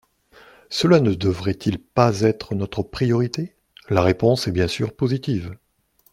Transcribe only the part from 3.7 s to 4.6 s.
La réponse est